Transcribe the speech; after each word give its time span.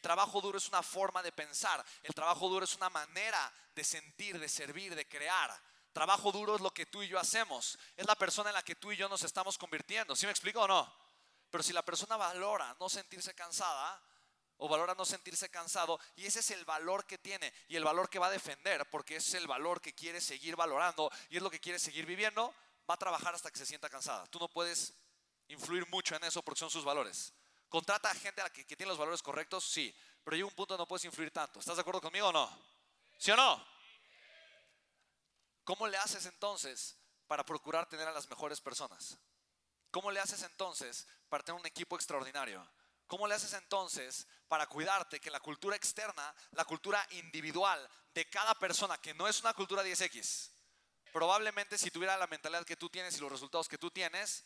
Trabajo 0.00 0.40
duro 0.40 0.58
es 0.58 0.68
una 0.68 0.82
forma 0.82 1.22
de 1.22 1.32
pensar. 1.32 1.84
El 2.02 2.14
trabajo 2.14 2.48
duro 2.48 2.64
es 2.64 2.74
una 2.74 2.90
manera 2.90 3.52
de 3.74 3.84
sentir, 3.84 4.38
de 4.38 4.48
servir, 4.48 4.94
de 4.94 5.06
crear. 5.06 5.50
Trabajo 5.92 6.30
duro 6.32 6.54
es 6.54 6.60
lo 6.60 6.72
que 6.72 6.86
tú 6.86 7.02
y 7.02 7.08
yo 7.08 7.18
hacemos. 7.18 7.78
Es 7.96 8.06
la 8.06 8.14
persona 8.14 8.50
en 8.50 8.54
la 8.54 8.62
que 8.62 8.76
tú 8.76 8.92
y 8.92 8.96
yo 8.96 9.08
nos 9.08 9.22
estamos 9.24 9.58
convirtiendo. 9.58 10.14
¿Sí 10.16 10.26
me 10.26 10.32
explico 10.32 10.62
o 10.62 10.68
no? 10.68 10.92
Pero 11.50 11.64
si 11.64 11.72
la 11.72 11.84
persona 11.84 12.16
valora 12.16 12.76
no 12.78 12.88
sentirse 12.88 13.34
cansada 13.34 14.00
o 14.56 14.68
valora 14.68 14.94
no 14.94 15.04
sentirse 15.04 15.48
cansado, 15.48 15.98
y 16.16 16.26
ese 16.26 16.40
es 16.40 16.50
el 16.50 16.64
valor 16.66 17.06
que 17.06 17.16
tiene 17.16 17.52
y 17.66 17.76
el 17.76 17.84
valor 17.84 18.10
que 18.10 18.18
va 18.18 18.26
a 18.26 18.30
defender, 18.30 18.88
porque 18.90 19.16
es 19.16 19.32
el 19.34 19.46
valor 19.46 19.80
que 19.80 19.94
quiere 19.94 20.20
seguir 20.20 20.54
valorando 20.54 21.10
y 21.30 21.38
es 21.38 21.42
lo 21.42 21.50
que 21.50 21.60
quiere 21.60 21.78
seguir 21.78 22.04
viviendo, 22.04 22.54
va 22.88 22.94
a 22.94 22.98
trabajar 22.98 23.34
hasta 23.34 23.50
que 23.50 23.58
se 23.58 23.64
sienta 23.64 23.88
cansada. 23.88 24.26
Tú 24.26 24.38
no 24.38 24.48
puedes 24.48 24.92
influir 25.48 25.88
mucho 25.88 26.14
en 26.14 26.24
eso 26.24 26.42
porque 26.42 26.60
son 26.60 26.70
sus 26.70 26.84
valores. 26.84 27.32
Contrata 27.70 28.10
a 28.10 28.14
gente 28.14 28.42
a 28.42 28.50
que, 28.50 28.66
que 28.66 28.76
tiene 28.76 28.90
los 28.90 28.98
valores 28.98 29.22
correctos, 29.22 29.64
sí, 29.64 29.94
pero 30.22 30.36
llega 30.36 30.48
un 30.48 30.54
punto 30.54 30.74
donde 30.74 30.82
no 30.82 30.88
puedes 30.88 31.06
influir 31.06 31.30
tanto. 31.30 31.60
¿Estás 31.60 31.76
de 31.76 31.80
acuerdo 31.80 32.02
conmigo 32.02 32.28
o 32.28 32.32
no? 32.32 32.50
¿Sí 33.16 33.30
o 33.30 33.36
no? 33.36 33.64
¿Cómo 35.64 35.86
le 35.86 35.96
haces 35.96 36.26
entonces 36.26 36.98
para 37.26 37.44
procurar 37.44 37.88
tener 37.88 38.08
a 38.08 38.12
las 38.12 38.28
mejores 38.28 38.60
personas? 38.60 39.16
¿Cómo 39.90 40.10
le 40.10 40.20
haces 40.20 40.42
entonces 40.42 41.06
para 41.28 41.44
tener 41.44 41.60
un 41.60 41.66
equipo 41.66 41.96
extraordinario? 41.96 42.68
¿Cómo 43.06 43.26
le 43.26 43.34
haces 43.34 43.52
entonces 43.54 44.26
para 44.48 44.66
cuidarte 44.66 45.20
que 45.20 45.30
la 45.30 45.40
cultura 45.40 45.76
externa, 45.76 46.34
la 46.52 46.64
cultura 46.64 47.06
individual 47.10 47.88
de 48.14 48.28
cada 48.28 48.54
persona, 48.56 48.98
que 48.98 49.14
no 49.14 49.28
es 49.28 49.40
una 49.40 49.54
cultura 49.54 49.84
10X, 49.84 50.50
probablemente 51.12 51.78
si 51.78 51.90
tuviera 51.90 52.16
la 52.16 52.26
mentalidad 52.26 52.64
que 52.64 52.76
tú 52.76 52.88
tienes 52.88 53.16
y 53.16 53.20
los 53.20 53.30
resultados 53.30 53.68
que 53.68 53.78
tú 53.78 53.90
tienes, 53.90 54.44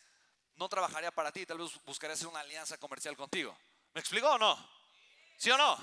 no 0.55 0.69
trabajaría 0.69 1.11
para 1.11 1.31
ti, 1.31 1.45
tal 1.45 1.57
vez 1.57 1.71
buscaría 1.83 2.13
hacer 2.13 2.27
una 2.27 2.39
alianza 2.39 2.77
comercial 2.77 3.15
contigo. 3.15 3.57
¿Me 3.93 4.01
explico 4.01 4.29
o 4.29 4.37
no? 4.37 4.69
¿Sí 5.37 5.51
o 5.51 5.57
no? 5.57 5.77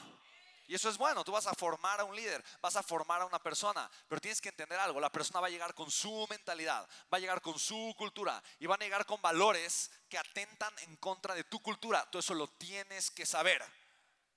Y 0.68 0.74
eso 0.74 0.88
es 0.88 0.96
bueno, 0.96 1.24
tú 1.24 1.32
vas 1.32 1.46
a 1.46 1.54
formar 1.54 2.00
a 2.00 2.04
un 2.04 2.14
líder, 2.14 2.42
vas 2.60 2.76
a 2.76 2.82
formar 2.82 3.20
a 3.20 3.26
una 3.26 3.42
persona, 3.42 3.90
pero 4.08 4.20
tienes 4.20 4.40
que 4.40 4.48
entender 4.48 4.78
algo, 4.78 5.00
la 5.00 5.10
persona 5.10 5.40
va 5.40 5.48
a 5.48 5.50
llegar 5.50 5.74
con 5.74 5.90
su 5.90 6.26
mentalidad, 6.30 6.88
va 7.12 7.18
a 7.18 7.20
llegar 7.20 7.42
con 7.42 7.58
su 7.58 7.94
cultura 7.98 8.42
y 8.58 8.66
van 8.66 8.80
a 8.80 8.84
llegar 8.84 9.04
con 9.04 9.20
valores 9.20 9.90
que 10.08 10.16
atentan 10.16 10.72
en 10.80 10.96
contra 10.96 11.34
de 11.34 11.44
tu 11.44 11.60
cultura. 11.60 12.08
Tú 12.10 12.18
eso 12.20 12.32
lo 12.32 12.48
tienes 12.48 13.10
que 13.10 13.26
saber. 13.26 13.62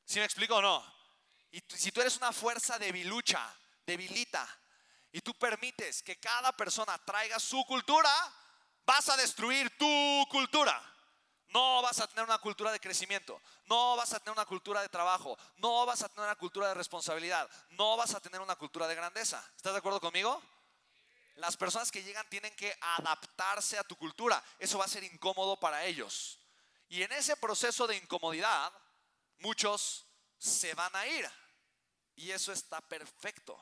¿Sí 0.03 0.19
me 0.19 0.25
explico 0.25 0.57
o 0.57 0.61
no? 0.61 0.95
Y 1.51 1.63
si 1.69 1.91
tú 1.91 2.01
eres 2.01 2.17
una 2.17 2.33
fuerza 2.33 2.77
debilucha, 2.77 3.55
debilita, 3.85 4.45
y 5.13 5.21
tú 5.21 5.33
permites 5.35 6.03
que 6.03 6.19
cada 6.19 6.51
persona 6.51 6.97
traiga 7.05 7.39
su 7.39 7.63
cultura, 7.65 8.11
vas 8.85 9.09
a 9.09 9.17
destruir 9.17 9.75
tu 9.77 10.25
cultura. 10.29 10.81
No 11.49 11.81
vas 11.81 11.99
a 11.99 12.07
tener 12.07 12.25
una 12.25 12.37
cultura 12.39 12.71
de 12.71 12.79
crecimiento, 12.79 13.41
no 13.65 13.95
vas 13.95 14.13
a 14.13 14.19
tener 14.19 14.33
una 14.33 14.45
cultura 14.45 14.81
de 14.81 14.89
trabajo, 14.89 15.37
no 15.57 15.85
vas 15.85 16.01
a 16.01 16.09
tener 16.09 16.25
una 16.25 16.35
cultura 16.35 16.67
de 16.67 16.73
responsabilidad, 16.73 17.49
no 17.69 17.95
vas 17.95 18.13
a 18.13 18.19
tener 18.19 18.41
una 18.41 18.57
cultura 18.57 18.87
de 18.87 18.95
grandeza. 18.95 19.41
¿Estás 19.55 19.71
de 19.71 19.79
acuerdo 19.79 20.01
conmigo? 20.01 20.41
Las 21.35 21.55
personas 21.55 21.91
que 21.91 22.03
llegan 22.03 22.27
tienen 22.29 22.53
que 22.55 22.77
adaptarse 22.97 23.77
a 23.77 23.83
tu 23.83 23.95
cultura. 23.95 24.43
Eso 24.59 24.77
va 24.77 24.85
a 24.85 24.89
ser 24.89 25.03
incómodo 25.03 25.57
para 25.57 25.85
ellos. 25.85 26.39
Y 26.89 27.03
en 27.03 27.11
ese 27.13 27.37
proceso 27.37 27.87
de 27.87 27.97
incomodidad, 27.97 28.73
muchos 29.39 30.05
se 30.37 30.73
van 30.73 30.95
a 30.95 31.07
ir. 31.07 31.29
Y 32.15 32.31
eso 32.31 32.51
está 32.51 32.81
perfecto. 32.81 33.57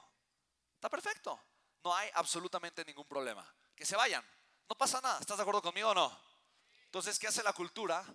Está 0.76 0.90
perfecto. 0.90 1.40
No 1.84 1.96
hay 1.96 2.10
absolutamente 2.14 2.86
ningún 2.86 3.06
problema. 3.06 3.46
Que 3.76 3.86
se 3.86 3.96
vayan. 3.96 4.24
No 4.70 4.76
pasa 4.76 5.02
nada. 5.02 5.20
¿Estás 5.20 5.38
de 5.38 5.44
acuerdo 5.44 5.62
conmigo 5.62 5.90
o 5.90 5.94
no? 5.94 6.20
Entonces, 6.86 7.18
¿qué 7.20 7.28
hace 7.28 7.44
la 7.44 7.54
cultura? 7.54 8.06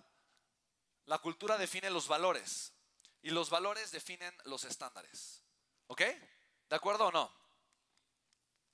La 1.05 1.17
cultura 1.19 1.57
define 1.57 1.89
los 1.89 2.07
valores 2.07 2.71
y 3.21 3.31
los 3.31 3.49
valores 3.49 3.91
definen 3.91 4.35
los 4.45 4.63
estándares. 4.63 5.43
¿Ok? 5.87 6.01
¿De 6.01 6.75
acuerdo 6.75 7.07
o 7.07 7.11
no? 7.11 7.23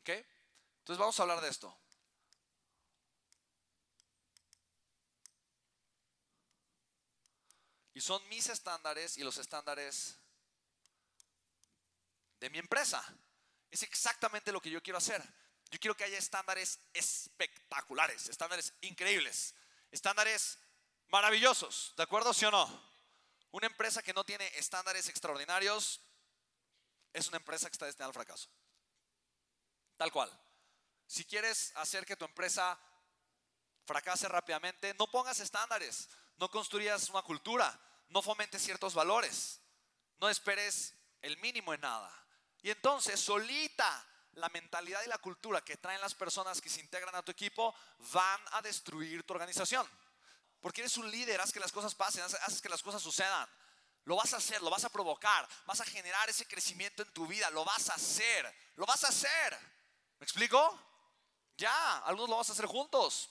¿Ok? 0.01 0.09
Entonces 0.09 0.99
vamos 0.99 1.19
a 1.19 1.23
hablar 1.23 1.41
de 1.41 1.49
esto. 1.49 1.75
Y 7.93 8.01
son 8.01 8.27
mis 8.27 8.49
estándares 8.49 9.17
y 9.17 9.23
los 9.23 9.37
estándares 9.37 10.19
de 12.41 12.49
mi 12.49 12.59
empresa. 12.59 13.03
Es 13.71 13.83
exactamente 13.83 14.51
lo 14.51 14.61
que 14.61 14.69
yo 14.69 14.83
quiero 14.83 14.97
hacer. 14.97 15.23
Yo 15.75 15.79
quiero 15.81 15.97
que 15.97 16.05
haya 16.05 16.17
estándares 16.17 16.79
espectaculares, 16.93 18.29
estándares 18.29 18.73
increíbles 18.79 19.53
estándares 19.91 20.57
maravillosos, 21.09 21.93
¿de 21.97 22.03
acuerdo, 22.03 22.33
sí 22.33 22.45
o 22.45 22.51
no? 22.51 22.81
Una 23.51 23.67
empresa 23.67 24.01
que 24.01 24.13
no 24.13 24.23
tiene 24.23 24.47
estándares 24.57 25.09
extraordinarios 25.09 25.99
es 27.11 27.27
una 27.27 27.37
empresa 27.37 27.67
que 27.67 27.73
está 27.73 27.87
destinada 27.87 28.07
al 28.07 28.13
fracaso. 28.13 28.49
Tal 29.97 30.13
cual. 30.13 30.31
Si 31.07 31.25
quieres 31.25 31.73
hacer 31.75 32.05
que 32.05 32.15
tu 32.15 32.23
empresa 32.23 32.79
fracase 33.85 34.29
rápidamente, 34.29 34.93
no 34.93 35.11
pongas 35.11 35.41
estándares, 35.41 36.07
no 36.37 36.49
construyas 36.49 37.09
una 37.09 37.21
cultura, 37.21 37.77
no 38.07 38.21
fomentes 38.21 38.63
ciertos 38.63 38.93
valores, 38.93 39.59
no 40.19 40.29
esperes 40.29 40.95
el 41.21 41.35
mínimo 41.39 41.73
en 41.73 41.81
nada. 41.81 42.13
Y 42.61 42.69
entonces, 42.69 43.19
solita 43.19 44.07
la 44.35 44.49
mentalidad 44.49 45.01
y 45.03 45.07
la 45.07 45.17
cultura 45.17 45.63
que 45.63 45.77
traen 45.77 46.01
las 46.01 46.13
personas 46.13 46.61
que 46.61 46.69
se 46.69 46.81
integran 46.81 47.15
a 47.15 47.23
tu 47.23 47.31
equipo 47.31 47.73
van 48.13 48.41
a 48.51 48.61
destruir 48.61 49.23
tu 49.23 49.33
organización. 49.33 49.87
Porque 50.59 50.81
eres 50.81 50.97
un 50.97 51.09
líder, 51.09 51.39
haz 51.41 51.51
que 51.51 51.59
las 51.59 51.71
cosas 51.71 51.95
pasen, 51.95 52.23
haces 52.23 52.61
que 52.61 52.69
las 52.69 52.83
cosas 52.83 53.01
sucedan. 53.01 53.47
Lo 54.03 54.15
vas 54.15 54.33
a 54.33 54.37
hacer, 54.37 54.61
lo 54.61 54.69
vas 54.69 54.83
a 54.83 54.89
provocar, 54.89 55.47
vas 55.65 55.81
a 55.81 55.85
generar 55.85 56.29
ese 56.29 56.47
crecimiento 56.47 57.01
en 57.01 57.11
tu 57.11 57.25
vida, 57.25 57.49
lo 57.49 57.65
vas 57.65 57.89
a 57.89 57.95
hacer, 57.95 58.53
lo 58.75 58.85
vas 58.85 59.03
a 59.03 59.07
hacer. 59.07 59.57
¿Me 60.19 60.25
explico? 60.25 60.79
Ya, 61.57 61.99
algunos 61.99 62.29
lo 62.29 62.37
vas 62.37 62.49
a 62.49 62.53
hacer 62.53 62.65
juntos, 62.65 63.29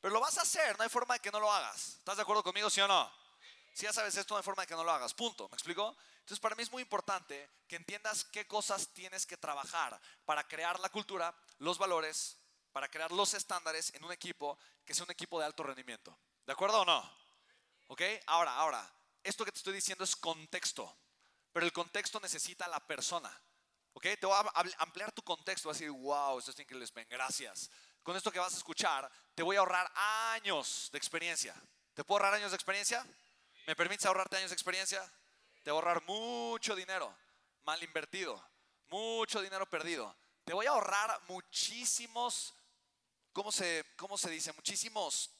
pero 0.00 0.14
lo 0.14 0.20
vas 0.20 0.38
a 0.38 0.42
hacer, 0.42 0.78
no 0.78 0.84
hay 0.84 0.88
forma 0.88 1.14
de 1.14 1.20
que 1.20 1.30
no 1.30 1.40
lo 1.40 1.52
hagas. 1.52 1.96
¿Estás 1.98 2.16
de 2.16 2.22
acuerdo 2.22 2.42
conmigo, 2.42 2.70
sí 2.70 2.80
o 2.80 2.88
no? 2.88 3.12
Si 3.74 3.84
ya 3.84 3.92
sabes 3.92 4.16
esto, 4.16 4.34
no 4.34 4.38
hay 4.38 4.44
forma 4.44 4.62
de 4.62 4.68
que 4.68 4.74
no 4.74 4.84
lo 4.84 4.92
hagas, 4.92 5.12
punto. 5.12 5.48
¿Me 5.48 5.56
explico? 5.56 5.96
Entonces, 6.24 6.40
para 6.40 6.54
mí 6.54 6.62
es 6.62 6.72
muy 6.72 6.80
importante 6.80 7.50
que 7.68 7.76
entiendas 7.76 8.24
qué 8.24 8.46
cosas 8.46 8.88
tienes 8.94 9.26
que 9.26 9.36
trabajar 9.36 10.00
para 10.24 10.48
crear 10.48 10.80
la 10.80 10.88
cultura, 10.88 11.36
los 11.58 11.76
valores, 11.76 12.38
para 12.72 12.88
crear 12.88 13.12
los 13.12 13.34
estándares 13.34 13.92
en 13.94 14.02
un 14.02 14.10
equipo 14.10 14.58
que 14.86 14.94
sea 14.94 15.04
un 15.04 15.10
equipo 15.10 15.38
de 15.38 15.44
alto 15.44 15.62
rendimiento. 15.64 16.18
¿De 16.46 16.54
acuerdo 16.54 16.80
o 16.80 16.84
no? 16.86 17.18
¿Ok? 17.88 18.00
Ahora, 18.24 18.56
ahora, 18.56 18.90
esto 19.22 19.44
que 19.44 19.52
te 19.52 19.58
estoy 19.58 19.74
diciendo 19.74 20.02
es 20.02 20.16
contexto, 20.16 20.96
pero 21.52 21.66
el 21.66 21.74
contexto 21.74 22.18
necesita 22.20 22.66
la 22.68 22.80
persona. 22.80 23.30
¿Ok? 23.92 24.06
Te 24.18 24.24
voy 24.24 24.34
a 24.34 24.64
ampliar 24.78 25.12
tu 25.12 25.20
contexto, 25.20 25.68
vas 25.68 25.76
a 25.76 25.80
decir, 25.80 25.90
wow, 25.90 26.38
esto 26.38 26.52
es 26.52 26.58
increíble, 26.58 26.88
gracias. 27.10 27.70
Con 28.02 28.16
esto 28.16 28.32
que 28.32 28.38
vas 28.38 28.54
a 28.54 28.56
escuchar, 28.56 29.12
te 29.34 29.42
voy 29.42 29.56
a 29.56 29.58
ahorrar 29.58 29.92
años 30.32 30.88
de 30.90 30.96
experiencia. 30.96 31.54
¿Te 31.92 32.02
puedo 32.02 32.16
ahorrar 32.16 32.40
años 32.40 32.50
de 32.50 32.56
experiencia? 32.56 33.06
¿Me 33.66 33.76
permites 33.76 34.06
ahorrarte 34.06 34.38
años 34.38 34.48
de 34.48 34.54
experiencia? 34.54 35.06
Te 35.64 35.70
voy 35.70 35.78
a 35.78 35.80
ahorrar 35.80 36.04
mucho 36.04 36.76
dinero 36.76 37.16
mal 37.64 37.82
invertido, 37.82 38.42
mucho 38.88 39.40
dinero 39.40 39.68
perdido. 39.68 40.14
Te 40.44 40.52
voy 40.52 40.66
a 40.66 40.70
ahorrar 40.70 41.20
muchísimos, 41.28 42.54
¿cómo 43.32 43.50
se, 43.50 43.84
cómo 43.96 44.18
se 44.18 44.30
dice? 44.30 44.52
Muchísimos 44.52 45.30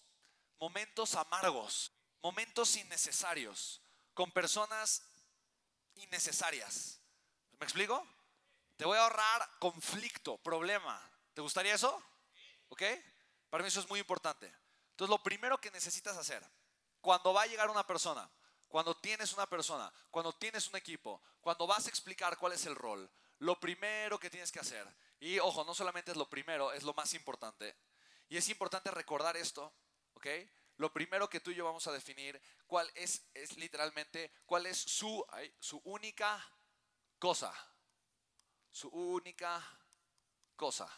momentos 0.59 1.15
amargos, 1.15 1.93
momentos 2.23 2.75
innecesarios, 2.77 3.83
con 4.15 4.31
personas 4.33 5.03
innecesarias. 5.97 7.01
¿Me 7.59 7.67
explico? 7.67 8.07
Te 8.79 8.87
voy 8.87 8.97
a 8.97 9.03
ahorrar 9.03 9.59
conflicto, 9.59 10.39
problema. 10.39 10.99
¿Te 11.35 11.43
gustaría 11.43 11.75
eso? 11.75 12.03
¿Ok? 12.69 12.83
Para 13.51 13.63
mí 13.63 13.69
eso 13.69 13.81
es 13.81 13.89
muy 13.91 14.01
importante. 14.01 14.47
Entonces, 14.93 15.11
lo 15.11 15.23
primero 15.23 15.61
que 15.61 15.71
necesitas 15.71 16.17
hacer, 16.17 16.43
cuando 17.03 17.35
va 17.35 17.43
a 17.43 17.47
llegar 17.47 17.69
una 17.69 17.87
persona, 17.87 18.29
cuando 18.75 18.97
tienes 18.97 19.33
una 19.35 19.47
persona, 19.47 19.93
cuando 20.11 20.33
tienes 20.33 20.67
un 20.67 20.75
equipo, 20.75 21.23
cuando 21.41 21.65
vas 21.65 21.87
a 21.87 21.89
explicar 21.89 22.37
cuál 22.37 22.55
es 22.55 22.67
el 22.67 22.75
rol, 22.75 23.09
lo 23.39 23.61
primero 23.61 24.19
que 24.19 24.29
tienes 24.29 24.51
que 24.51 24.59
hacer, 24.59 24.85
y 25.21 25.39
ojo, 25.39 25.63
no 25.63 25.77
solamente 25.77 26.11
es 26.11 26.17
lo 26.17 26.29
primero, 26.29 26.73
es 26.73 26.83
lo 26.83 26.93
más 26.93 27.15
importante, 27.15 27.77
y 28.29 28.37
es 28.37 28.49
importante 28.49 28.91
recordar 28.91 29.37
esto, 29.37 29.73
¿ok? 30.15 30.27
Lo 30.79 30.93
primero 30.93 31.31
que 31.31 31.39
tú 31.39 31.53
y 31.53 31.55
yo 31.55 31.65
vamos 31.65 31.87
a 31.87 31.93
definir, 31.93 32.43
cuál 32.67 32.91
es, 32.97 33.23
es 33.33 33.57
literalmente, 33.59 34.33
cuál 34.45 34.67
es 34.67 34.77
su, 34.77 35.25
su 35.61 35.81
única 35.85 36.45
cosa, 37.21 37.55
su 38.73 38.89
única 38.89 39.65
cosa. 40.57 40.89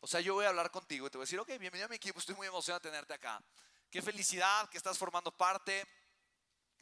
O 0.00 0.06
sea, 0.06 0.20
yo 0.20 0.34
voy 0.34 0.44
a 0.44 0.50
hablar 0.50 0.70
contigo 0.70 1.06
y 1.06 1.10
te 1.10 1.16
voy 1.16 1.22
a 1.22 1.26
decir, 1.26 1.40
ok, 1.40 1.48
bienvenido 1.58 1.86
a 1.86 1.88
mi 1.88 1.96
equipo, 1.96 2.18
estoy 2.18 2.34
muy 2.34 2.46
emocionado 2.46 2.80
de 2.80 2.90
tenerte 2.90 3.14
acá. 3.14 3.42
Qué 3.90 4.02
felicidad 4.02 4.68
que 4.68 4.76
estás 4.76 4.98
formando 4.98 5.34
parte 5.34 5.86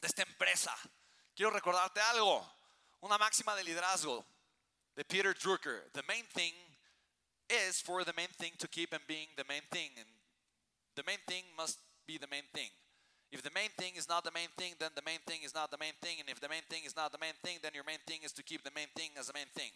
de 0.03 0.09
esta 0.09 0.23
empresa. 0.23 0.77
Quiero 1.35 1.51
recordarte 1.51 2.01
algo, 2.01 2.45
una 3.01 3.17
máxima 3.17 3.55
de 3.55 3.65
liderazgo 3.65 4.27
de 4.95 5.05
Peter 5.05 5.33
Drucker. 5.33 5.91
The 5.93 6.03
main 6.03 6.27
thing 6.35 6.53
is 7.49 7.81
for 7.81 8.05
the 8.05 8.13
main 8.13 8.29
thing 8.39 8.53
to 8.59 8.69
keep 8.69 8.93
and 8.93 9.07
being 9.07 9.29
the 9.37 9.45
main 9.45 9.63
thing. 9.71 9.91
And 9.97 10.09
the 10.97 11.05
main 11.05 11.21
thing 11.27 11.45
must 11.57 11.79
be 12.07 12.19
the 12.19 12.27
main 12.27 12.45
thing. 12.53 12.69
If 13.31 13.43
the 13.43 13.51
main 13.51 13.71
thing 13.79 13.97
is 13.97 14.09
not 14.09 14.25
the 14.25 14.31
main 14.31 14.51
thing, 14.59 14.75
then 14.79 14.91
the 14.95 15.03
main 15.03 15.21
thing 15.25 15.43
is 15.43 15.55
not 15.55 15.71
the 15.71 15.79
main 15.79 15.95
thing. 16.03 16.21
And 16.21 16.29
if 16.29 16.39
the 16.39 16.49
main 16.49 16.65
thing 16.69 16.85
is 16.85 16.95
not 16.95 17.13
the 17.13 17.19
main 17.19 17.35
thing, 17.43 17.59
then 17.63 17.73
your 17.73 17.85
main 17.85 18.01
thing 18.07 18.21
is 18.25 18.33
to 18.33 18.43
keep 18.43 18.63
the 18.63 18.73
main 18.75 18.89
thing 18.95 19.11
as 19.19 19.29
the 19.29 19.33
main 19.33 19.49
thing. 19.55 19.73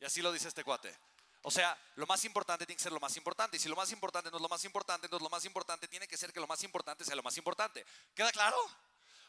Y 0.00 0.06
así 0.06 0.22
lo 0.22 0.32
dice 0.32 0.48
este 0.48 0.64
cuate. 0.64 0.94
O 1.42 1.50
sea, 1.50 1.76
lo 1.96 2.06
más 2.06 2.24
importante 2.24 2.64
tiene 2.64 2.76
que 2.76 2.82
ser 2.82 2.92
lo 2.92 3.00
más 3.00 3.14
importante. 3.16 3.56
Y 3.56 3.60
si 3.60 3.68
lo 3.68 3.76
más 3.76 3.92
importante 3.92 4.30
no 4.30 4.38
es 4.38 4.42
lo 4.42 4.48
más 4.48 4.64
importante, 4.64 5.06
entonces 5.06 5.22
lo 5.22 5.30
más 5.30 5.44
importante 5.44 5.88
tiene 5.88 6.08
que 6.08 6.16
ser 6.16 6.32
que 6.32 6.40
lo 6.40 6.46
más 6.46 6.62
importante 6.62 7.04
sea 7.04 7.14
lo 7.14 7.22
más 7.22 7.36
importante. 7.36 7.84
¿Queda 8.14 8.32
claro? 8.32 8.56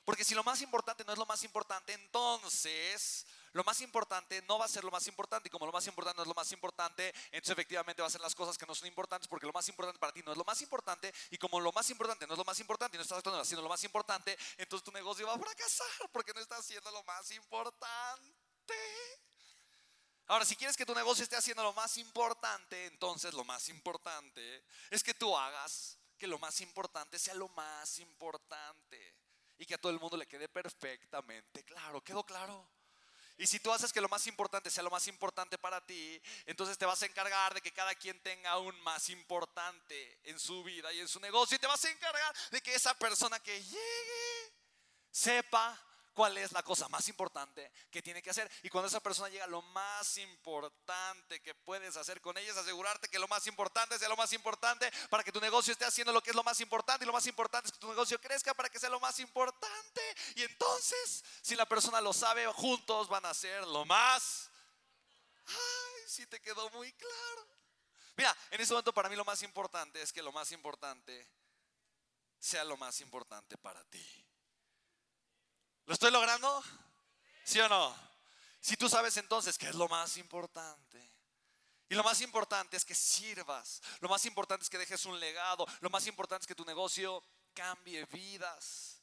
Porque 0.07 0.23
si 0.23 0.33
lo 0.35 0.43
más 0.45 0.61
importante 0.61 1.03
no 1.03 1.11
es 1.11 1.19
lo 1.19 1.25
más 1.25 1.43
importante, 1.43 1.91
entonces 1.91 3.25
lo 3.51 3.61
más 3.65 3.81
importante 3.81 4.41
no 4.43 4.57
va 4.57 4.63
a 4.63 4.69
ser 4.69 4.85
lo 4.85 4.89
más 4.89 5.05
importante. 5.05 5.49
Y 5.49 5.51
como 5.51 5.65
lo 5.65 5.71
más 5.73 5.85
importante 5.85 6.15
no 6.15 6.21
es 6.21 6.29
lo 6.29 6.33
más 6.33 6.49
importante, 6.53 7.13
entonces 7.25 7.49
efectivamente 7.49 8.01
va 8.01 8.07
a 8.07 8.11
ser 8.11 8.21
las 8.21 8.33
cosas 8.33 8.57
que 8.57 8.65
no 8.65 8.73
son 8.73 8.87
importantes 8.87 9.27
porque 9.27 9.45
lo 9.45 9.51
más 9.51 9.67
importante 9.67 9.99
para 9.99 10.13
ti 10.13 10.23
no 10.25 10.31
es 10.31 10.37
lo 10.37 10.45
más 10.45 10.61
importante. 10.61 11.13
Y 11.29 11.37
como 11.37 11.59
lo 11.59 11.73
más 11.73 11.89
importante 11.89 12.25
no 12.25 12.35
es 12.35 12.37
lo 12.37 12.45
más 12.45 12.57
importante 12.61 12.95
y 12.95 12.99
no 12.99 13.01
estás 13.03 13.21
haciendo 13.21 13.61
lo 13.61 13.67
más 13.67 13.83
importante, 13.83 14.37
entonces 14.55 14.85
tu 14.85 14.93
negocio 14.93 15.27
va 15.27 15.33
a 15.33 15.39
fracasar 15.39 16.09
porque 16.13 16.31
no 16.33 16.39
estás 16.39 16.59
haciendo 16.59 16.89
lo 16.89 17.03
más 17.03 17.29
importante. 17.31 18.75
Ahora, 20.27 20.45
si 20.45 20.55
quieres 20.55 20.77
que 20.77 20.85
tu 20.85 20.95
negocio 20.95 21.21
esté 21.21 21.35
haciendo 21.35 21.63
lo 21.63 21.73
más 21.73 21.97
importante, 21.97 22.85
entonces 22.85 23.33
lo 23.33 23.43
más 23.43 23.67
importante 23.67 24.63
es 24.89 25.03
que 25.03 25.13
tú 25.13 25.37
hagas 25.37 25.99
que 26.17 26.27
lo 26.27 26.39
más 26.39 26.61
importante 26.61 27.19
sea 27.19 27.33
lo 27.33 27.49
más 27.49 27.99
importante 27.99 29.26
y 29.57 29.65
que 29.65 29.75
a 29.75 29.77
todo 29.77 29.91
el 29.91 29.99
mundo 29.99 30.17
le 30.17 30.27
quede 30.27 30.47
perfectamente 30.47 31.63
claro. 31.63 32.03
¿Quedó 32.03 32.23
claro? 32.23 32.69
Y 33.39 33.45
si 33.45 33.59
tú 33.59 33.71
haces 33.71 33.93
que 33.93 34.01
lo 34.01 34.09
más 34.09 34.25
importante 34.25 34.71
sea 34.71 34.83
lo 34.83 34.89
más 34.89 35.07
importante 35.07 35.59
para 35.59 35.85
ti, 35.85 36.19
entonces 36.45 36.77
te 36.77 36.87
vas 36.87 37.01
a 37.03 37.05
encargar 37.05 37.53
de 37.53 37.61
que 37.61 37.71
cada 37.71 37.93
quien 37.93 38.19
tenga 38.23 38.51
aún 38.51 38.79
más 38.81 39.09
importante 39.09 40.19
en 40.23 40.39
su 40.39 40.63
vida 40.63 40.91
y 40.91 40.99
en 40.99 41.07
su 41.07 41.19
negocio. 41.19 41.55
Y 41.55 41.59
te 41.59 41.67
vas 41.67 41.83
a 41.85 41.91
encargar 41.91 42.35
de 42.49 42.61
que 42.61 42.73
esa 42.73 42.97
persona 42.97 43.39
que 43.39 43.63
llegue 43.63 44.53
sepa 45.11 45.79
cuál 46.17 46.35
es 46.39 46.51
la 46.51 46.63
cosa 46.63 46.89
más 46.89 47.07
importante 47.09 47.71
que 47.91 48.01
tiene 48.01 48.23
que 48.23 48.31
hacer. 48.31 48.49
Y 48.63 48.69
cuando 48.69 48.87
esa 48.87 48.99
persona 48.99 49.29
llega, 49.29 49.45
lo 49.45 49.61
más 49.61 50.17
importante 50.17 51.39
que 51.43 51.53
puedes 51.53 51.95
hacer 51.95 52.21
con 52.21 52.35
ella 52.39 52.49
es 52.49 52.57
asegurarte 52.57 53.07
que 53.07 53.19
lo 53.19 53.27
más 53.27 53.45
importante 53.45 53.99
sea 53.99 54.09
lo 54.09 54.17
más 54.17 54.33
importante 54.33 54.91
para 55.11 55.23
que 55.23 55.31
tu 55.31 55.39
negocio 55.39 55.71
esté 55.71 55.85
haciendo 55.85 56.11
lo 56.11 56.23
que 56.23 56.31
es 56.31 56.35
lo 56.35 56.43
más 56.43 56.59
importante. 56.59 57.05
Y 57.05 57.07
lo 57.07 57.13
más 57.13 57.27
importante 57.27 57.67
es 57.67 57.73
que 57.73 57.77
tu 57.77 57.87
negocio 57.87 58.19
crezca 58.19 58.55
para 58.55 58.67
que 58.67 58.79
sea 58.79 58.89
lo 58.89 58.99
más 58.99 59.19
importante. 59.19 60.01
Y 60.33 60.41
entonces, 60.41 61.23
si 61.43 61.55
la 61.55 61.67
persona 61.67 62.01
lo 62.01 62.13
sabe, 62.13 62.47
juntos 62.47 63.07
van 63.09 63.27
a 63.27 63.35
ser 63.35 63.67
lo 63.67 63.85
más... 63.85 64.49
Ay, 65.45 66.09
si 66.09 66.25
te 66.25 66.41
quedó 66.41 66.67
muy 66.71 66.91
claro. 66.93 67.47
Mira, 68.15 68.35
en 68.49 68.59
ese 68.59 68.73
momento 68.73 68.91
para 68.91 69.07
mí 69.07 69.15
lo 69.15 69.23
más 69.23 69.43
importante 69.43 70.01
es 70.01 70.11
que 70.11 70.23
lo 70.23 70.31
más 70.31 70.51
importante 70.51 71.29
sea 72.39 72.63
lo 72.63 72.75
más 72.75 73.01
importante 73.01 73.55
para 73.59 73.83
ti. 73.83 74.26
¿Lo 75.87 75.93
estoy 75.93 76.11
logrando? 76.11 76.63
¿Sí 77.45 77.59
o 77.61 77.69
no? 77.69 77.95
Si 78.59 78.75
tú 78.75 78.89
sabes 78.89 79.15
entonces 79.15 79.57
que 79.57 79.69
es 79.69 79.75
lo 79.75 79.87
más 79.87 80.17
importante. 80.17 81.11
Y 81.89 81.95
lo 81.95 82.03
más 82.03 82.19
importante 82.19 82.75
es 82.75 82.83
que 82.83 82.93
sirvas. 82.93 83.81
Lo 84.01 84.09
más 84.09 84.25
importante 84.25 84.63
es 84.63 84.69
que 84.69 84.77
dejes 84.77 85.05
un 85.05 85.17
legado. 85.17 85.65
Lo 85.79 85.89
más 85.89 86.05
importante 86.05 86.43
es 86.43 86.47
que 86.47 86.55
tu 86.55 86.65
negocio 86.65 87.23
cambie 87.53 88.05
vidas. 88.07 89.01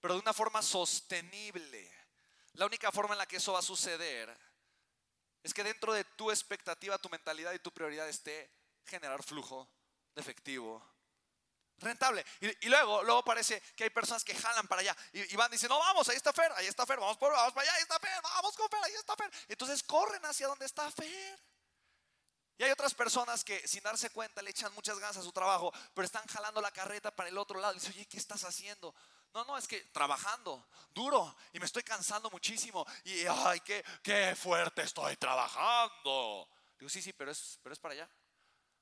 Pero 0.00 0.14
de 0.14 0.20
una 0.20 0.32
forma 0.32 0.62
sostenible. 0.62 1.92
La 2.54 2.64
única 2.64 2.90
forma 2.90 3.12
en 3.12 3.18
la 3.18 3.26
que 3.26 3.36
eso 3.36 3.52
va 3.52 3.58
a 3.58 3.62
suceder 3.62 4.34
es 5.42 5.52
que 5.52 5.62
dentro 5.62 5.92
de 5.92 6.04
tu 6.04 6.30
expectativa, 6.30 6.96
tu 6.96 7.10
mentalidad 7.10 7.52
y 7.52 7.58
tu 7.58 7.72
prioridad 7.72 8.08
esté 8.08 8.50
generar 8.86 9.22
flujo 9.22 9.68
de 10.14 10.22
efectivo 10.22 10.82
rentable. 11.78 12.24
Y, 12.40 12.68
luego, 12.68 13.02
luego 13.02 13.24
parece 13.24 13.60
que 13.76 13.84
hay 13.84 13.90
personas 13.90 14.24
que 14.24 14.34
jalan 14.34 14.66
para 14.66 14.80
allá 14.80 14.96
y, 15.12 15.34
van 15.36 15.50
diciendo, 15.50 15.76
no, 15.76 15.80
vamos, 15.80 16.08
ahí 16.08 16.16
está 16.16 16.32
Fer, 16.32 16.52
ahí 16.56 16.66
está 16.66 16.86
Fer, 16.86 16.98
vamos, 16.98 17.16
por, 17.16 17.32
vamos 17.32 17.52
para 17.52 17.68
allá, 17.68 17.76
ahí 17.76 17.82
está 17.82 17.98
Fer, 17.98 18.20
vamos 18.22 18.56
con 18.56 18.68
Fer, 18.68 18.80
ahí 18.84 18.94
está 18.94 19.16
Fer. 19.16 19.30
Entonces 19.48 19.82
corren 19.82 20.24
hacia 20.24 20.46
donde 20.46 20.66
está 20.66 20.90
Fer. 20.90 21.40
Y 22.58 22.64
hay 22.64 22.72
otras 22.72 22.92
personas 22.92 23.44
que 23.44 23.66
sin 23.68 23.82
darse 23.84 24.10
cuenta 24.10 24.42
le 24.42 24.50
echan 24.50 24.74
muchas 24.74 24.98
ganas 24.98 25.16
a 25.16 25.22
su 25.22 25.30
trabajo, 25.30 25.72
pero 25.94 26.04
están 26.04 26.26
jalando 26.26 26.60
la 26.60 26.72
carreta 26.72 27.14
para 27.14 27.28
el 27.28 27.38
otro 27.38 27.60
lado. 27.60 27.74
Y 27.76 27.88
oye, 27.88 28.06
¿qué 28.06 28.16
estás 28.16 28.42
haciendo? 28.42 28.92
No, 29.32 29.44
no, 29.44 29.56
es 29.56 29.68
que 29.68 29.80
trabajando 29.92 30.66
duro 30.90 31.36
y 31.52 31.60
me 31.60 31.66
estoy 31.66 31.84
cansando 31.84 32.28
muchísimo. 32.30 32.84
Y 33.04 33.26
ay, 33.26 33.60
qué, 33.60 33.84
qué 34.02 34.34
fuerte 34.34 34.82
estoy 34.82 35.16
trabajando. 35.16 36.48
Digo, 36.76 36.88
sí, 36.88 37.00
sí, 37.00 37.12
pero 37.12 37.30
es, 37.30 37.60
pero 37.62 37.72
es 37.72 37.78
para 37.78 37.94
allá. 37.94 38.10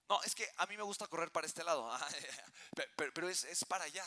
No, 0.08 0.22
es 0.22 0.34
que 0.34 0.48
a 0.58 0.66
mí 0.66 0.76
me 0.76 0.82
gusta 0.84 1.08
correr 1.08 1.32
para 1.32 1.46
este 1.46 1.64
lado, 1.64 1.90
pero, 2.96 3.28
es, 3.28 3.64
para 3.64 3.84
allá. 3.84 4.06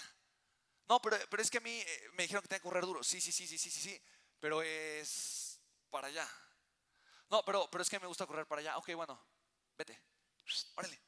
No, 0.87 1.01
pero, 1.01 1.17
es 1.37 1.51
que 1.51 1.57
a 1.57 1.61
mí 1.61 1.71
eh, 1.71 2.09
me 2.13 2.23
dijeron 2.23 2.41
que 2.41 2.47
tenía 2.47 2.59
que 2.59 2.67
correr 2.67 2.85
duro. 2.85 3.03
Sí, 3.03 3.19
sí, 3.19 3.31
sí, 3.31 3.45
sí, 3.45 3.57
sí, 3.57 3.69
sí, 3.69 3.81
sí, 3.81 4.01
pero 4.39 4.61
es 4.61 5.59
para 5.89 6.07
allá. 6.07 6.27
No, 7.29 7.43
pero, 7.43 7.69
es 7.79 7.89
que 7.89 7.99
me 7.99 8.07
gusta 8.07 8.25
correr 8.25 8.47
para 8.47 8.61
allá. 8.61 8.77
Ok, 8.77 8.93
bueno, 8.95 9.21
vete. 9.77 10.01
Órale. 10.75 10.99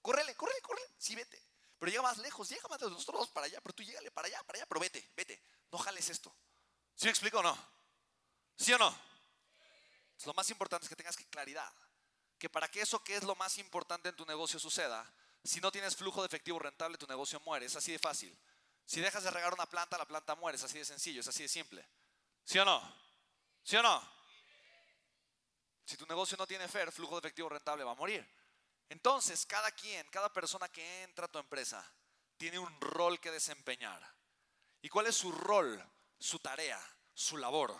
Córrele, 0.00 0.34
córrele, 0.36 0.62
córrele. 0.62 0.88
Sí, 0.96 1.14
vete. 1.16 1.42
Pero 1.78 1.90
llega 1.90 2.02
más 2.02 2.18
lejos, 2.18 2.48
llega 2.48 2.68
más 2.68 2.80
de 2.80 2.90
nosotros 2.90 3.20
dos 3.20 3.30
para 3.30 3.46
allá, 3.46 3.60
pero 3.60 3.74
tú 3.74 3.82
llégale 3.82 4.10
para 4.10 4.28
allá, 4.28 4.42
para 4.44 4.58
allá, 4.58 4.66
pero 4.66 4.80
vete, 4.80 5.10
vete. 5.14 5.42
No 5.70 5.78
jales 5.78 6.08
esto. 6.08 6.34
¿Sí 6.94 7.04
me 7.04 7.10
explico 7.10 7.38
o 7.38 7.42
no? 7.42 7.56
¿Sí 8.56 8.72
o 8.72 8.78
no? 8.78 8.96
Lo 10.24 10.34
más 10.34 10.48
importante 10.50 10.84
es 10.84 10.88
que 10.88 10.96
tengas 10.96 11.16
claridad 11.16 11.72
que 12.38 12.48
para 12.48 12.68
que 12.68 12.80
eso 12.80 13.02
que 13.02 13.16
es 13.16 13.24
lo 13.24 13.34
más 13.34 13.58
importante 13.58 14.08
en 14.08 14.16
tu 14.16 14.24
negocio 14.24 14.58
suceda, 14.58 15.10
si 15.44 15.60
no 15.60 15.70
tienes 15.70 15.96
flujo 15.96 16.20
de 16.22 16.26
efectivo 16.26 16.58
rentable, 16.58 16.98
tu 16.98 17.06
negocio 17.06 17.40
muere. 17.40 17.66
Es 17.66 17.76
así 17.76 17.92
de 17.92 17.98
fácil. 17.98 18.36
Si 18.84 19.00
dejas 19.00 19.24
de 19.24 19.30
regar 19.30 19.52
una 19.52 19.66
planta, 19.66 19.98
la 19.98 20.06
planta 20.06 20.34
muere. 20.34 20.56
Es 20.56 20.64
así 20.64 20.78
de 20.78 20.84
sencillo, 20.84 21.20
es 21.20 21.28
así 21.28 21.42
de 21.42 21.48
simple. 21.48 21.86
¿Sí 22.44 22.58
o 22.58 22.64
no? 22.64 22.80
¿Sí 23.62 23.76
o 23.76 23.82
no? 23.82 24.18
Si 25.84 25.96
tu 25.96 26.06
negocio 26.06 26.36
no 26.36 26.46
tiene 26.46 26.68
FER, 26.68 26.92
flujo 26.92 27.14
de 27.14 27.26
efectivo 27.26 27.48
rentable 27.48 27.84
va 27.84 27.92
a 27.92 27.94
morir. 27.94 28.26
Entonces, 28.88 29.44
cada 29.46 29.70
quien, 29.70 30.06
cada 30.08 30.32
persona 30.32 30.68
que 30.68 31.02
entra 31.02 31.26
a 31.26 31.28
tu 31.28 31.38
empresa, 31.38 31.84
tiene 32.36 32.58
un 32.58 32.80
rol 32.80 33.20
que 33.20 33.30
desempeñar. 33.30 34.02
¿Y 34.80 34.88
cuál 34.88 35.06
es 35.06 35.16
su 35.16 35.32
rol, 35.32 35.82
su 36.18 36.38
tarea, 36.38 36.80
su 37.12 37.36
labor? 37.36 37.76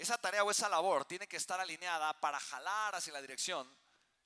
Esa 0.00 0.16
tarea 0.16 0.42
o 0.42 0.50
esa 0.50 0.66
labor 0.66 1.04
tiene 1.04 1.28
que 1.28 1.36
estar 1.36 1.60
alineada 1.60 2.18
para 2.20 2.40
jalar 2.40 2.94
hacia 2.94 3.12
la 3.12 3.20
dirección 3.20 3.70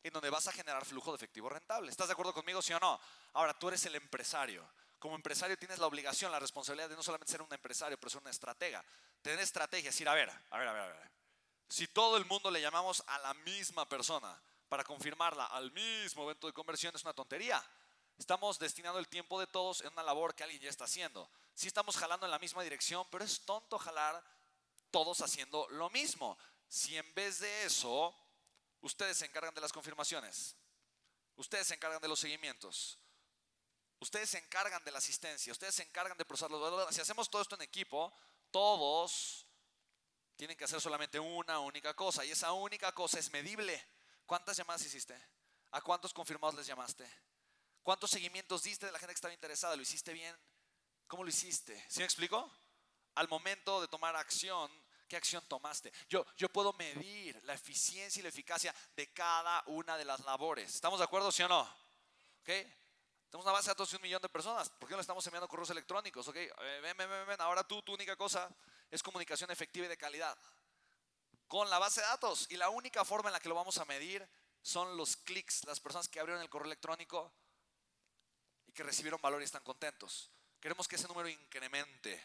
en 0.05 0.12
donde 0.12 0.31
vas 0.31 0.47
a 0.47 0.53
generar 0.53 0.85
flujo 0.85 1.11
de 1.11 1.17
efectivo 1.17 1.49
rentable. 1.49 1.91
¿Estás 1.91 2.06
de 2.06 2.12
acuerdo 2.12 2.32
conmigo, 2.32 2.62
sí 2.62 2.73
o 2.73 2.79
no? 2.79 3.00
Ahora, 3.32 3.59
tú 3.59 3.67
eres 3.67 3.85
el 3.87 3.97
empresario. 3.97 4.65
Como 5.00 5.17
empresario 5.17 5.59
tienes 5.59 5.81
la 5.81 5.88
obligación, 5.88 6.31
la 6.31 6.38
responsabilidad 6.38 6.88
de 6.88 6.94
no 6.94 7.03
solamente 7.03 7.32
ser 7.32 7.43
un 7.43 7.53
empresario, 7.53 7.99
pero 7.99 8.09
ser 8.09 8.21
una 8.21 8.31
estratega. 8.31 8.85
Tener 9.21 9.41
estrategia, 9.41 9.88
es 9.88 9.97
decir, 9.97 10.09
a 10.09 10.15
ver, 10.15 10.31
a 10.31 10.59
ver, 10.59 10.69
a 10.69 10.73
ver, 10.73 10.83
a 10.83 10.87
ver. 10.87 11.11
Si 11.69 11.88
todo 11.88 12.19
el 12.19 12.25
mundo 12.26 12.52
le 12.52 12.61
llamamos 12.61 13.02
a 13.09 13.19
la 13.19 13.35
misma 13.35 13.85
persona 13.88 14.40
para 14.69 14.85
confirmarla 14.85 15.47
al 15.47 15.73
mismo 15.73 16.23
evento 16.23 16.47
de 16.47 16.52
conversión, 16.52 16.95
es 16.95 17.02
una 17.02 17.14
tontería. 17.14 17.61
Estamos 18.16 18.61
destinando 18.61 19.00
el 19.00 19.09
tiempo 19.09 19.40
de 19.40 19.49
todos 19.49 19.81
en 19.81 19.93
una 19.93 20.04
labor 20.04 20.37
que 20.37 20.45
alguien 20.45 20.62
ya 20.62 20.71
está 20.71 20.85
haciendo. 20.85 21.28
Sí 21.52 21.66
estamos 21.66 21.97
jalando 21.97 22.26
en 22.26 22.31
la 22.31 22.38
misma 22.38 22.62
dirección, 22.62 23.04
pero 23.11 23.25
es 23.25 23.45
tonto 23.45 23.76
jalar 23.76 24.23
todos 24.95 25.23
haciendo 25.23 25.67
lo 25.71 25.91
mismo. 25.91 26.39
Si 26.69 26.97
en 26.97 27.15
vez 27.15 27.41
de 27.41 27.65
eso, 27.65 28.17
ustedes 28.81 29.19
se 29.19 29.27
encargan 29.27 29.53
de 29.53 29.61
las 29.61 29.73
confirmaciones, 29.73 30.55
ustedes 31.35 31.67
se 31.67 31.75
encargan 31.75 32.01
de 32.01 32.07
los 32.07 32.21
seguimientos, 32.21 32.97
ustedes 33.99 34.31
se 34.31 34.39
encargan 34.39 34.85
de 34.85 34.93
la 34.93 34.99
asistencia, 34.99 35.51
ustedes 35.51 35.75
se 35.75 35.83
encargan 35.83 36.17
de 36.17 36.25
procesar 36.25 36.49
los 36.53 36.95
Si 36.95 37.01
hacemos 37.01 37.29
todo 37.29 37.43
esto 37.43 37.57
en 37.57 37.63
equipo, 37.63 38.17
todos 38.53 39.49
tienen 40.37 40.57
que 40.57 40.63
hacer 40.63 40.81
solamente 40.81 41.19
una 41.19 41.59
única 41.59 41.93
cosa 41.95 42.25
y 42.25 42.31
esa 42.31 42.53
única 42.53 42.93
cosa 42.93 43.19
es 43.19 43.33
medible. 43.33 43.85
¿Cuántas 44.27 44.57
llamadas 44.57 44.87
hiciste? 44.87 45.21
¿A 45.73 45.81
cuántos 45.81 46.15
confirmados 46.15 46.55
les 46.55 46.69
llamaste? 46.69 47.05
¿Cuántos 47.83 48.13
seguimientos 48.13 48.63
diste 48.63 48.87
de 48.87 48.93
la 48.93 49.01
gente 49.01 49.13
que 49.13 49.19
estaba 49.19 49.35
interesada? 49.35 49.75
¿Lo 49.75 49.83
hiciste 49.83 50.13
bien? 50.13 50.39
¿Cómo 51.09 51.25
lo 51.25 51.31
hiciste? 51.31 51.85
¿Sí 51.89 51.99
me 51.99 52.05
explico? 52.05 52.49
Al 53.17 53.27
momento 53.27 53.81
de 53.81 53.89
tomar 53.89 54.15
acción, 54.15 54.84
¿Qué 55.14 55.18
acción 55.18 55.44
tomaste? 55.47 55.92
Yo, 56.09 56.26
yo 56.37 56.49
puedo 56.49 56.73
medir 56.73 57.40
la 57.44 57.54
eficiencia 57.54 58.18
y 58.18 58.25
la 58.25 58.30
eficacia 58.30 58.75
de 58.97 59.12
cada 59.12 59.62
una 59.66 59.97
de 59.97 60.04
las 60.04 60.18
labores. 60.25 60.75
¿Estamos 60.75 60.99
de 60.99 61.04
acuerdo, 61.04 61.30
sí 61.30 61.44
o 61.44 61.47
no? 61.47 61.61
¿Ok? 61.61 62.47
Tenemos 62.47 63.44
una 63.44 63.52
base 63.52 63.66
de 63.66 63.75
datos 63.75 63.90
de 63.92 63.97
un 63.97 64.02
millón 64.02 64.21
de 64.21 64.28
personas. 64.28 64.71
¿Por 64.71 64.88
qué 64.88 64.97
no 64.97 65.00
estamos 65.00 65.25
enviando 65.28 65.47
correos 65.47 65.71
electrónicos? 65.71 66.26
¿Ok? 66.26 66.35
Eh, 66.35 66.80
ven, 66.83 66.97
ven, 66.97 67.09
ven, 67.09 67.26
ven. 67.28 67.40
Ahora 67.42 67.62
tú, 67.62 67.80
tu 67.83 67.94
única 67.94 68.16
cosa 68.16 68.50
es 68.90 69.04
comunicación 69.04 69.52
efectiva 69.52 69.87
y 69.87 69.88
de 69.88 69.97
calidad. 69.97 70.37
Con 71.47 71.71
la 71.71 71.78
base 71.78 72.00
de 72.00 72.09
datos. 72.09 72.49
Y 72.50 72.56
la 72.56 72.71
única 72.71 73.04
forma 73.04 73.28
en 73.28 73.35
la 73.35 73.38
que 73.38 73.49
lo 73.49 73.54
vamos 73.54 73.78
a 73.78 73.85
medir 73.85 74.28
son 74.62 74.97
los 74.97 75.16
clics, 75.18 75.64
las 75.64 75.78
personas 75.78 76.09
que 76.09 76.18
abrieron 76.18 76.42
el 76.42 76.50
correo 76.50 76.66
electrónico 76.66 77.33
y 78.66 78.73
que 78.73 78.83
recibieron 78.83 79.23
valor 79.23 79.42
y 79.42 79.44
están 79.44 79.62
contentos. 79.62 80.28
Queremos 80.59 80.88
que 80.88 80.97
ese 80.97 81.06
número 81.06 81.28
incremente. 81.28 82.21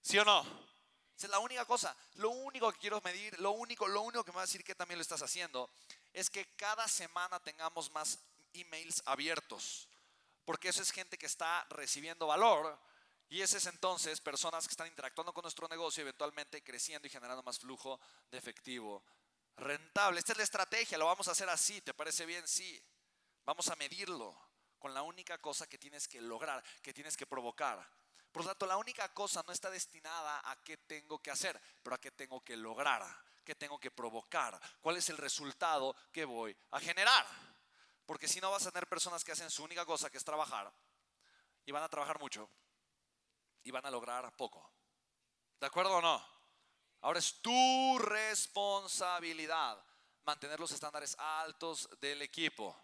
¿Sí 0.00 0.16
o 0.20 0.24
no? 0.24 0.77
Es 1.26 1.30
la 1.30 1.40
única 1.40 1.64
cosa. 1.64 1.96
Lo 2.14 2.30
único 2.30 2.72
que 2.72 2.78
quiero 2.78 3.00
medir, 3.02 3.38
lo 3.40 3.50
único, 3.50 3.88
lo 3.88 4.02
único 4.02 4.24
que 4.24 4.30
me 4.30 4.36
va 4.36 4.42
a 4.42 4.46
decir 4.46 4.62
que 4.62 4.74
también 4.74 4.98
lo 4.98 5.02
estás 5.02 5.22
haciendo, 5.22 5.70
es 6.12 6.30
que 6.30 6.54
cada 6.56 6.86
semana 6.86 7.40
tengamos 7.40 7.90
más 7.90 8.18
emails 8.52 9.02
abiertos. 9.04 9.88
Porque 10.44 10.68
eso 10.68 10.82
es 10.82 10.90
gente 10.90 11.18
que 11.18 11.26
está 11.26 11.66
recibiendo 11.70 12.26
valor 12.26 12.80
Y 13.28 13.42
ese 13.42 13.58
es 13.58 13.66
entonces 13.66 14.20
personas 14.22 14.66
que 14.66 14.72
están 14.72 14.86
interactuando 14.86 15.34
con 15.34 15.42
nuestro 15.42 15.68
negocio, 15.68 16.00
eventualmente 16.00 16.62
creciendo 16.62 17.06
y 17.06 17.10
generando 17.10 17.42
más 17.42 17.58
flujo 17.58 18.00
de 18.30 18.38
efectivo 18.38 19.04
rentable. 19.58 20.18
Esta 20.18 20.32
es 20.32 20.38
la 20.38 20.44
estrategia, 20.44 20.96
lo 20.96 21.06
vamos 21.06 21.28
a 21.28 21.32
hacer 21.32 21.48
así, 21.50 21.80
¿te 21.82 21.92
parece 21.92 22.24
bien? 22.24 22.46
Sí. 22.48 22.82
Vamos 23.44 23.68
a 23.68 23.76
medirlo 23.76 24.34
con 24.78 24.94
la 24.94 25.02
única 25.02 25.38
cosa 25.38 25.66
que 25.66 25.76
tienes 25.76 26.08
que 26.08 26.20
lograr, 26.20 26.64
que 26.80 26.94
tienes 26.94 27.16
que 27.16 27.26
provocar. 27.26 27.86
Por 28.38 28.44
lo 28.44 28.52
tanto, 28.52 28.66
la 28.66 28.76
única 28.76 29.12
cosa 29.12 29.42
no 29.44 29.52
está 29.52 29.68
destinada 29.68 30.48
a 30.48 30.62
qué 30.62 30.76
tengo 30.76 31.20
que 31.20 31.32
hacer, 31.32 31.60
pero 31.82 31.96
a 31.96 32.00
qué 32.00 32.12
tengo 32.12 32.40
que 32.44 32.56
lograr, 32.56 33.04
qué 33.44 33.56
tengo 33.56 33.80
que 33.80 33.90
provocar, 33.90 34.60
cuál 34.80 34.96
es 34.96 35.08
el 35.08 35.16
resultado 35.16 35.96
que 36.12 36.24
voy 36.24 36.56
a 36.70 36.78
generar. 36.78 37.26
Porque 38.06 38.28
si 38.28 38.40
no 38.40 38.52
vas 38.52 38.64
a 38.64 38.70
tener 38.70 38.88
personas 38.88 39.24
que 39.24 39.32
hacen 39.32 39.50
su 39.50 39.64
única 39.64 39.84
cosa, 39.84 40.08
que 40.08 40.18
es 40.18 40.24
trabajar, 40.24 40.72
y 41.66 41.72
van 41.72 41.82
a 41.82 41.88
trabajar 41.88 42.20
mucho, 42.20 42.48
y 43.64 43.72
van 43.72 43.84
a 43.84 43.90
lograr 43.90 44.30
poco. 44.36 44.72
¿De 45.58 45.66
acuerdo 45.66 45.96
o 45.96 46.00
no? 46.00 46.24
Ahora 47.00 47.18
es 47.18 47.42
tu 47.42 47.98
responsabilidad 47.98 49.84
mantener 50.22 50.60
los 50.60 50.70
estándares 50.70 51.16
altos 51.18 51.88
del 52.00 52.22
equipo. 52.22 52.80